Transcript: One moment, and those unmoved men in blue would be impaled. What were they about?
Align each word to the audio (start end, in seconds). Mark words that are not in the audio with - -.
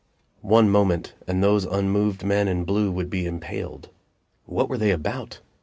One 0.41 0.67
moment, 0.67 1.13
and 1.27 1.43
those 1.43 1.63
unmoved 1.65 2.23
men 2.25 2.47
in 2.47 2.63
blue 2.63 2.91
would 2.91 3.11
be 3.11 3.27
impaled. 3.27 3.89
What 4.45 4.67
were 4.67 4.79
they 4.79 4.89
about? 4.89 5.41